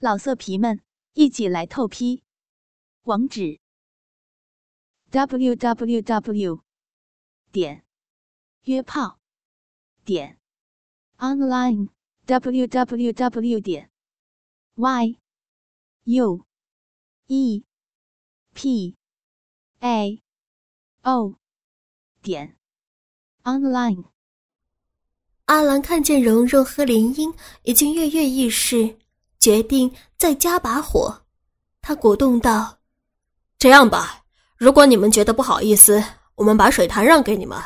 [0.00, 0.80] 老色皮们，
[1.14, 2.22] 一起来透批！
[3.02, 3.58] 网址
[5.10, 6.62] ：w w w
[7.50, 7.84] 点
[8.62, 9.18] 约炮
[10.04, 10.38] 点
[11.16, 11.88] online
[12.26, 13.90] w w w 点
[14.76, 15.18] y
[16.04, 16.46] u
[17.26, 17.64] e
[18.54, 18.96] p
[19.80, 20.22] a
[21.02, 21.34] o
[22.22, 22.56] 点
[23.42, 24.04] online。
[25.46, 27.34] 阿兰看见蓉蓉和林英
[27.64, 28.96] 已经跃跃欲试。
[29.40, 31.22] 决定再加把火，
[31.80, 32.76] 他鼓动道
[33.58, 34.22] ：“这样吧，
[34.56, 36.02] 如果你们觉得不好意思，
[36.34, 37.56] 我们把水潭让给你们，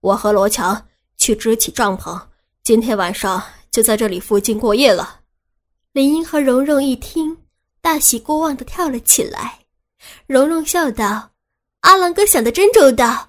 [0.00, 2.20] 我和罗强去支起帐篷，
[2.62, 5.20] 今天晚上就在这里附近过夜了。”
[5.92, 7.36] 林英和蓉蓉一听，
[7.80, 9.60] 大喜过望的跳了起来。
[10.28, 11.30] 蓉蓉笑道
[11.82, 13.28] ：“阿郎哥想的真周到，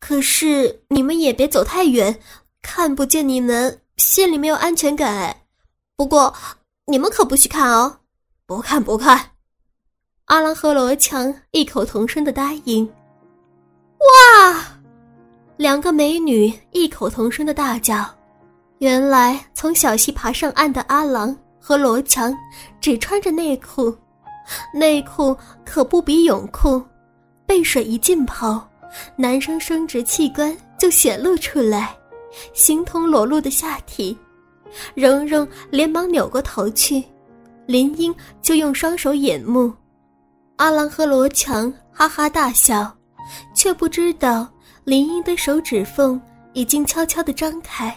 [0.00, 2.20] 可是你们也别走太远，
[2.60, 5.42] 看不见你们心里没有安全感。
[5.94, 6.34] 不过。”
[6.88, 7.96] 你们可不许看哦！
[8.46, 9.20] 不看不看。
[10.26, 12.86] 阿郎和罗强异口同声的答应。
[13.98, 14.64] 哇！
[15.56, 18.08] 两个美女异口同声的大叫。
[18.78, 22.32] 原来从小溪爬上岸的阿郎和罗强
[22.80, 23.92] 只穿着内裤，
[24.72, 26.80] 内裤可不比泳裤，
[27.46, 28.64] 被水一浸泡，
[29.16, 31.96] 男生生殖器官就显露出来，
[32.52, 34.16] 形同裸露的下体。
[34.94, 37.02] 蓉蓉连忙扭过头去，
[37.66, 39.72] 林英就用双手掩目。
[40.56, 42.94] 阿郎和罗强哈哈大笑，
[43.54, 44.48] 却不知道
[44.84, 46.20] 林英的手指缝
[46.54, 47.94] 已经悄悄地张开。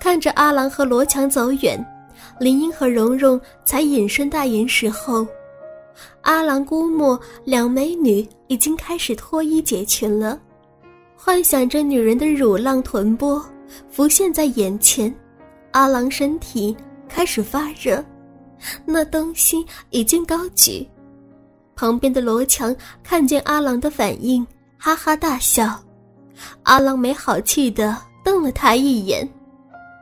[0.00, 1.78] 看着阿郎和罗强走远，
[2.38, 5.26] 林英和蓉蓉才隐身大岩石后，
[6.22, 10.38] 阿郎估摸两美女已经开始脱衣解裙了，
[11.16, 13.44] 幻想着女人的乳浪臀波
[13.90, 15.12] 浮现在眼前。
[15.72, 16.76] 阿郎身体
[17.08, 18.04] 开始发热，
[18.84, 20.88] 那东西已经高举。
[21.76, 24.44] 旁边的罗强看见阿郎的反应，
[24.76, 25.78] 哈哈大笑。
[26.64, 29.28] 阿郎没好气的瞪了他一眼：“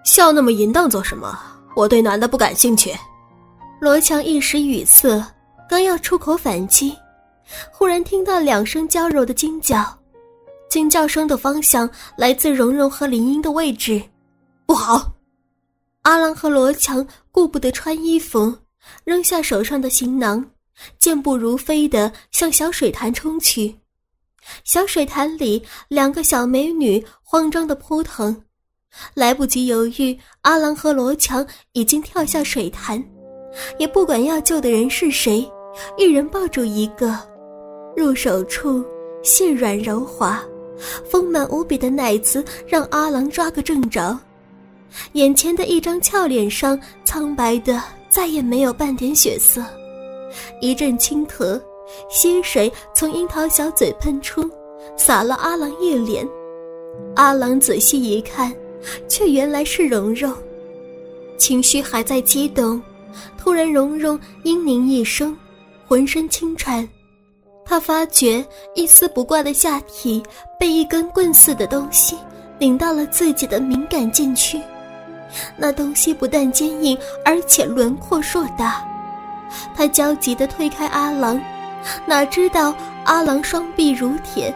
[0.04, 1.38] 笑那么淫荡做什么？
[1.74, 2.92] 我对男的不感兴趣。”
[3.80, 5.22] 罗强一时语塞，
[5.68, 6.96] 刚要出口反击，
[7.70, 9.84] 忽然听到两声娇柔的惊叫，
[10.70, 14.02] 惊叫声的方向来自蓉蓉和林英的位置。
[14.64, 15.12] 不好！
[16.06, 18.54] 阿郎和罗强顾不得穿衣服，
[19.02, 20.52] 扔下手上的行囊，
[21.00, 23.74] 健步如飞地向小水潭冲去。
[24.62, 28.40] 小水潭里，两个小美女慌张地扑腾，
[29.14, 33.04] 来不及犹豫，阿郎和罗强已经跳下水潭，
[33.76, 35.44] 也不管要救的人是谁，
[35.98, 37.18] 一人抱住一个，
[37.96, 38.84] 入手处
[39.24, 40.40] 细软柔滑，
[41.10, 44.16] 丰满无比的奶子让阿郎抓个正着。
[45.12, 49.64] 眼前的一张俏脸上，苍白的再也没有半点血色。
[50.60, 51.60] 一阵轻咳，
[52.10, 54.48] 溪水从樱桃小嘴喷出，
[54.96, 56.26] 洒了阿郎一脸。
[57.14, 58.52] 阿郎仔细一看，
[59.08, 60.32] 却原来是蓉蓉。
[61.38, 62.80] 情绪还在激动，
[63.38, 65.36] 突然蓉蓉嘤咛一声，
[65.86, 66.86] 浑身轻颤。
[67.64, 70.22] 他发觉一丝不挂的下体
[70.58, 72.16] 被一根棍似的东西
[72.60, 74.60] 顶到了自己的敏感禁区。
[75.56, 78.84] 那东西不但坚硬，而且轮廓硕大。
[79.74, 81.40] 他焦急地推开阿郎，
[82.04, 82.74] 哪知道
[83.04, 84.52] 阿郎双臂如铁，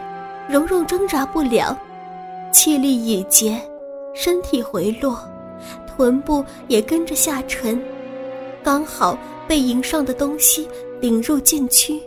[0.49, 1.77] 蓉蓉挣扎不了，
[2.51, 3.59] 气力已竭，
[4.13, 5.17] 身体回落，
[5.87, 7.81] 臀部也跟着下沉，
[8.63, 9.17] 刚好
[9.47, 10.67] 被迎上的东西
[10.99, 12.01] 顶入禁区，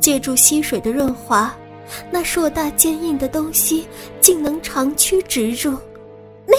[0.00, 1.54] 借助溪水的润滑，
[2.10, 3.86] 那硕大坚硬的东西
[4.20, 5.70] 竟能长驱直入。
[6.46, 6.54] 你。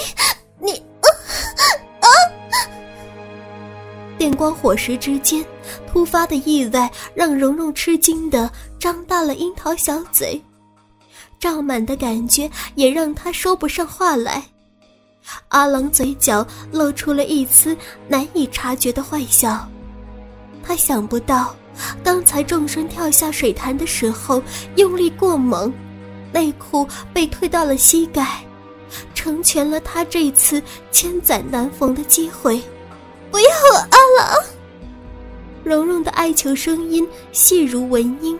[4.24, 5.44] 电光火石之间，
[5.86, 10.42] 突发的意外让蓉蓉吃惊的张大了樱桃小嘴，
[11.38, 14.42] 胀满的感觉也让她说不上话来。
[15.48, 17.76] 阿郎嘴角露出了一丝
[18.08, 19.68] 难以察觉的坏笑，
[20.62, 21.54] 他想不到，
[22.02, 24.42] 刚才纵身跳下水潭的时候
[24.76, 25.70] 用力过猛，
[26.32, 28.42] 内裤被推到了膝盖，
[29.14, 32.58] 成全了他这次千载难逢的机会。
[33.34, 33.50] 不要
[33.90, 34.44] 阿郎！
[35.64, 38.38] 蓉蓉的哀求声音细如蚊音，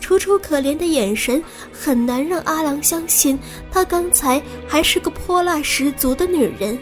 [0.00, 3.38] 楚楚可怜的眼神很难让阿郎相信，
[3.70, 6.78] 她刚才还是个泼辣十足的女人，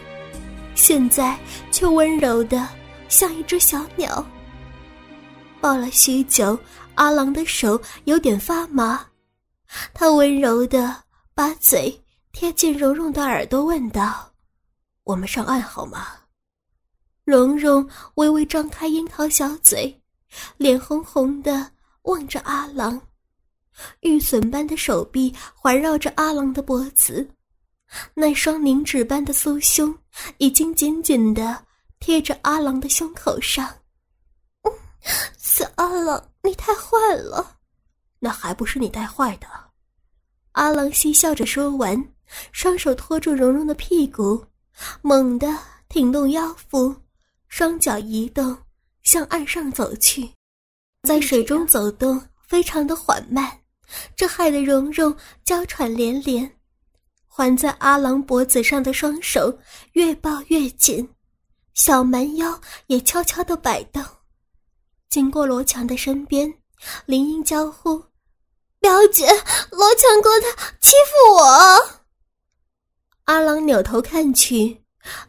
[0.73, 1.37] 现在
[1.69, 2.65] 却温柔的
[3.09, 4.25] 像一只小鸟。
[5.59, 6.57] 抱了许久，
[6.95, 9.05] 阿郎的手有点发麻，
[9.93, 10.95] 他温柔的
[11.35, 12.01] 把嘴
[12.31, 14.31] 贴近蓉蓉的耳朵，问道
[15.03, 16.07] ：“我们上岸好吗？”
[17.25, 20.01] 蓉蓉微微张开樱桃小嘴，
[20.57, 21.71] 脸红红的
[22.01, 22.99] 望着阿郎，
[24.01, 27.25] 玉笋般的手臂环绕着阿郎的脖子，
[28.13, 29.97] 那双凝脂般的酥胸
[30.37, 31.65] 已经紧紧的
[31.99, 33.73] 贴着阿郎的胸口上。
[35.37, 37.57] 死阿郎，你太坏了！
[38.19, 39.47] 那还不是你带坏的。
[40.51, 42.13] 阿郎嬉笑着说完，
[42.51, 44.45] 双手托住蓉蓉的屁股，
[45.01, 45.47] 猛地
[45.87, 46.93] 挺动腰腹，
[47.55, 48.57] 双脚移动，
[49.03, 50.27] 向岸上走去。
[51.03, 53.59] 在水中走动非常的缓慢，
[54.15, 55.15] 这害得蓉蓉
[55.45, 56.51] 娇喘连连，
[57.27, 59.55] 环在阿郎脖子上的双手
[59.91, 61.07] 越抱越紧，
[61.75, 64.03] 小蛮腰也悄悄的摆动。
[65.07, 66.51] 经过罗强的身边，
[67.05, 68.03] 林英娇呼
[68.81, 69.27] ：“表姐，
[69.69, 72.01] 罗强哥他欺负我。”
[73.25, 74.83] 阿郎扭头看去，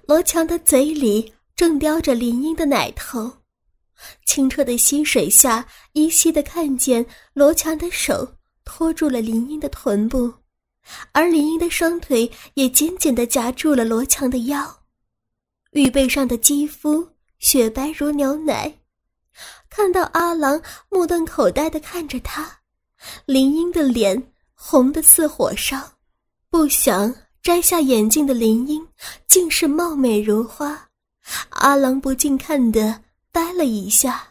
[0.07, 3.31] 罗强的嘴里正叼着林英的奶头，
[4.27, 10.33] 清澈的溪水下，依稀的看见罗强的手托住了林英的臀部，
[11.13, 14.83] 而林英的双腿也紧紧的夹住了罗强的腰，
[15.71, 17.09] 玉背上的肌肤
[17.39, 18.81] 雪白如牛奶。
[19.71, 22.61] 看到阿郎目瞪口呆的看着他，
[23.27, 25.93] 林英的脸红得似火烧。
[26.51, 28.87] 不想摘下眼镜的林英
[29.27, 30.89] 竟是貌美如花，
[31.51, 34.23] 阿郎不禁看得呆了一下。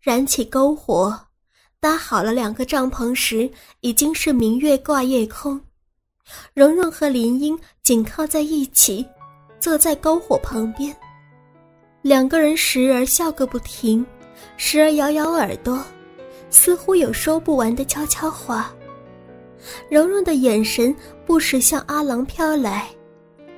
[0.00, 1.18] 燃起篝火，
[1.80, 5.60] 搭好了两个帐篷时，已经是明月挂夜空。
[6.52, 9.06] 蓉蓉和林英紧靠在一起，
[9.60, 10.94] 坐在篝火旁边。
[12.02, 14.04] 两个人时而笑个不停，
[14.56, 15.82] 时而摇摇耳朵，
[16.50, 18.74] 似乎有说不完的悄悄话。
[19.90, 22.90] 蓉蓉的眼神不时向阿郎飘来，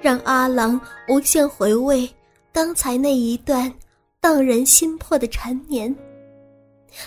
[0.01, 2.09] 让阿郎无限回味
[2.53, 3.73] 刚才那一段
[4.21, 5.95] 荡人心魄的缠绵。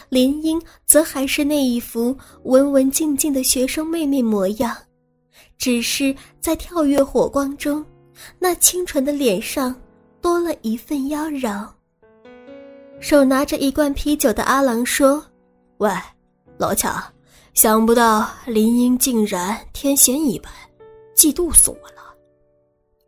[0.09, 4.75] 林英则还是那一副文文静静的学生妹妹模样，
[5.57, 7.83] 只是在跳跃火光中，
[8.37, 9.75] 那清纯的脸上。
[10.21, 11.65] 多了一份妖娆。
[12.99, 15.25] 手拿着一罐啤酒的阿郎说
[15.79, 15.89] ：“喂，
[16.57, 17.01] 老乔，
[17.53, 20.51] 想不到林英竟然天仙一般，
[21.15, 22.08] 嫉妒死我了。”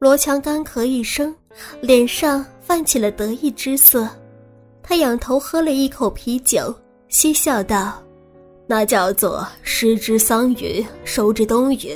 [0.01, 1.31] 罗强干咳一声，
[1.79, 4.09] 脸上泛起了得意之色。
[4.81, 6.73] 他仰头喝了一口啤酒，
[7.07, 8.01] 嬉笑道
[8.65, 11.95] ：“那叫做失之桑榆，收之东隅。”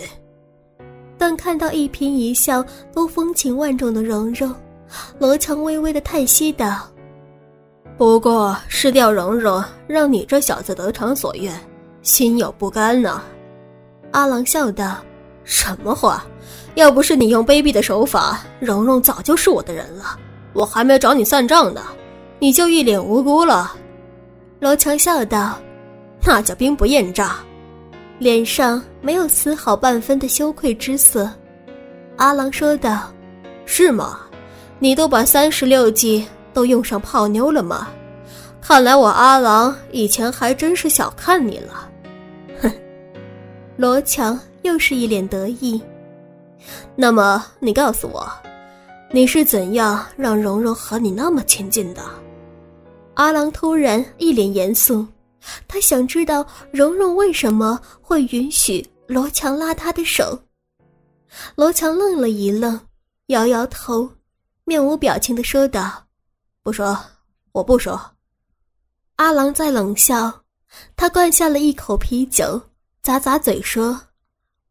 [1.18, 2.64] 但看到一颦一笑
[2.94, 4.54] 都风情万种的蓉蓉。
[5.18, 6.88] 罗强微微的叹息道
[7.98, 11.60] ：“不过失掉蓉蓉，让你这小子得偿所愿，
[12.04, 13.20] 心有不甘呢。”
[14.14, 14.98] 阿郎笑道
[15.44, 16.24] ：“什么话？
[16.76, 20.20] 要不是你用卑鄙的手法，蓉蓉早就是我的人了。
[20.54, 21.82] 我还没有找你算账呢，
[22.40, 23.74] 你就一脸无辜了。”
[24.60, 25.58] 罗强笑道
[26.24, 27.38] ：“那叫兵不厌诈。”
[28.20, 31.30] 脸上没有丝毫半分的羞愧之色。
[32.16, 33.12] 阿郎说道
[33.66, 34.20] ：“是吗？”
[34.80, 37.88] 你都把三十六计都用上泡妞了吗？
[38.62, 41.90] 看来我阿郎以前还真是小看你了。
[42.62, 42.72] 哼，
[43.78, 45.82] 罗强又是一脸得意。
[46.96, 48.30] 那么你告诉我，
[49.12, 52.02] 你是怎样让蓉蓉和你那么亲近的？
[53.16, 55.06] 阿郎突然一脸严肃，
[55.68, 60.38] 他想知道蓉蓉为什么会允许罗强拉他的手。
[61.56, 62.80] 罗强愣了一愣，
[63.28, 64.10] 摇摇头。
[64.64, 66.04] 面无表情的说道
[66.64, 66.98] ：“不说，
[67.52, 68.00] 我不说。”
[69.18, 70.42] 阿郎在冷笑，
[70.98, 72.60] 他灌下了一口啤酒，
[73.04, 74.02] 咂咂嘴说：“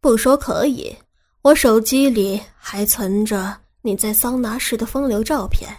[0.02, 0.94] 不说可以，
[1.44, 5.70] 我手机里还存着你在桑拿时的风流照片。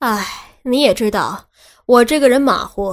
[0.00, 0.26] 哎，
[0.62, 1.44] 你也知道，
[1.86, 2.92] 我这个人马虎，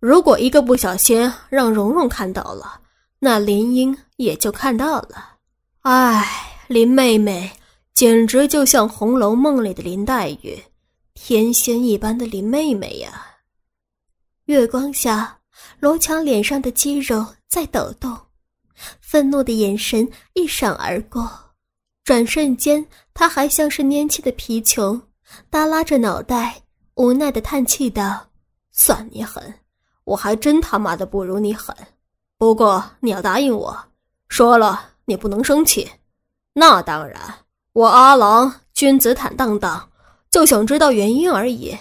[0.00, 2.80] 如果一个不小心让蓉蓉看到了，
[3.20, 5.36] 那林英也就看到了。
[5.82, 6.26] 哎，
[6.66, 7.50] 林妹妹。”
[7.94, 10.62] 简直就像《红楼梦》里的林黛玉，
[11.14, 13.24] 天仙一般的林妹妹呀！
[14.44, 15.38] 月光下，
[15.80, 18.14] 罗强脸上的肌肉在抖动，
[19.00, 21.30] 愤怒的眼神一闪而过，
[22.04, 25.00] 转瞬间，他还像是年轻的皮球，
[25.50, 26.62] 耷拉着脑袋，
[26.94, 28.28] 无奈的叹气道
[28.72, 29.54] ：“算你狠，
[30.04, 31.74] 我还真他妈的不如你狠。
[32.38, 33.76] 不过你要答应我，
[34.28, 35.90] 说了你不能生气。
[36.52, 37.20] 那当然。”
[37.76, 39.90] 我阿郎君子坦荡荡，
[40.30, 41.76] 就想知道原因而已。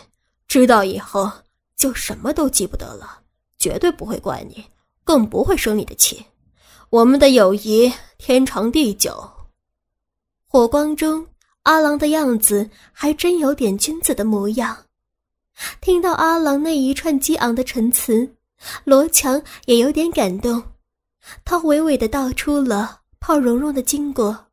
[0.46, 1.32] 知道以后
[1.78, 3.22] 就什么都记不得了，
[3.58, 4.66] 绝对不会怪你，
[5.06, 6.26] 更不会生你的气。
[6.96, 9.22] 我们的友谊天长地久。
[10.48, 11.28] 火光中，
[11.64, 14.78] 阿郎的样子还真有点君子的模样。
[15.82, 18.26] 听到阿郎那一串激昂的陈词，
[18.86, 20.64] 罗强也有点感动。
[21.44, 24.46] 他娓娓的道出了泡蓉蓉的经过。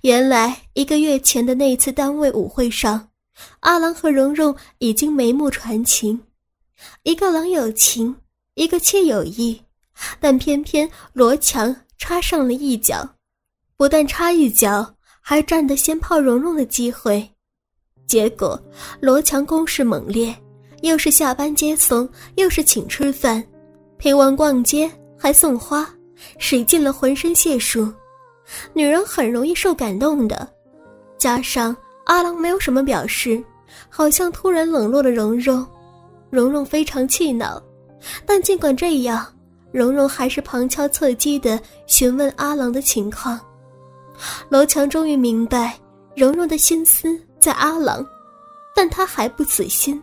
[0.00, 3.10] 原来一个月前的那次单位舞会上，
[3.60, 6.18] 阿郎和蓉蓉已经眉目传情，
[7.02, 8.16] 一个郎有情，
[8.54, 9.60] 一个妾有意，
[10.20, 13.08] 但偏偏罗强插上了一脚，
[13.76, 17.28] 不但插一脚，还占得先泡蓉蓉的机会。
[18.06, 18.60] 结果
[19.00, 20.34] 罗强攻势猛烈，
[20.82, 23.42] 又是下班接送，又是请吃饭，
[23.98, 25.88] 陪完逛街还送花，
[26.38, 27.92] 使尽了浑身解数。
[28.72, 30.48] 女人很容易受感动的，
[31.18, 33.42] 加上阿郎没有什么表示，
[33.88, 35.66] 好像突然冷落了蓉蓉，
[36.30, 37.60] 蓉蓉非常气恼。
[38.24, 39.26] 但尽管这样，
[39.76, 43.38] 蓉蓉还是旁敲侧击的询问阿郎的情况。
[44.48, 45.78] 罗强终于明白
[46.14, 48.02] 蓉蓉的心思在阿郎，
[48.74, 50.02] 但他还不死心。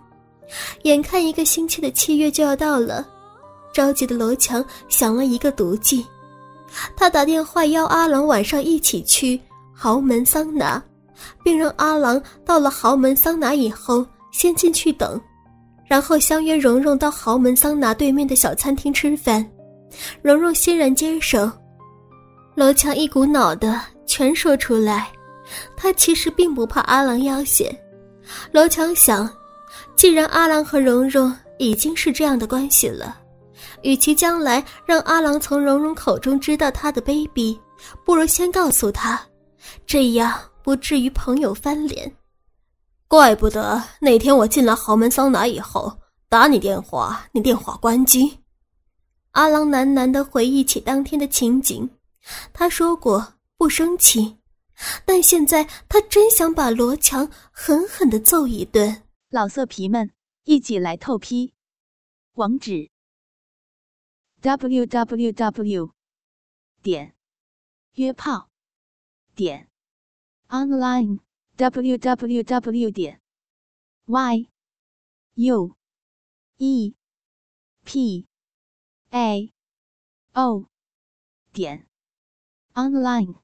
[0.83, 3.03] 眼看一个星期的七月就要到了，
[3.73, 6.05] 着急的罗强想了一个毒计。
[6.95, 9.41] 他打电话邀阿郎晚上一起去
[9.73, 10.79] 豪门桑拿，
[11.43, 15.19] 并让阿郎到了豪门桑拿以后先进去等，
[15.87, 19.43] 然后相约蓉蓉到豪门桑拿对面的小餐厅吃饭。
[20.21, 21.51] 蓉蓉欣然接受。
[22.55, 25.11] 罗强一股脑的全说出来，
[25.75, 27.73] 他其实并不怕阿郎要挟。
[28.51, 29.29] 罗强想，
[29.95, 33.19] 既然阿郎和蓉蓉已经是这样的关系了。
[33.81, 37.57] 与其将来让阿郎从蓉蓉口中知道他的卑鄙，
[38.05, 39.19] 不如先告诉他，
[39.85, 42.11] 这样不至于朋友翻脸。
[43.07, 45.91] 怪不得那天我进了豪门桑拿以后
[46.29, 48.37] 打你电话，你电话关机。
[49.33, 51.89] 阿郎喃喃地回忆起当天的情景，
[52.53, 54.37] 他说过不生气，
[55.05, 59.03] 但现在他真想把罗强狠狠地揍一顿。
[59.29, 60.11] 老色皮们，
[60.43, 61.55] 一起来透批，
[62.33, 62.91] 网址。
[64.43, 65.91] www.
[66.83, 67.15] 点
[67.93, 68.49] 约炮
[69.33, 69.67] 点
[70.49, 71.19] online
[71.57, 72.91] www.
[72.91, 73.21] 点
[74.05, 74.47] y
[75.35, 75.75] u
[76.57, 76.93] e
[77.83, 78.27] p
[79.13, 79.53] a.
[80.33, 80.65] O.
[81.51, 81.85] 点。
[82.73, 83.42] Online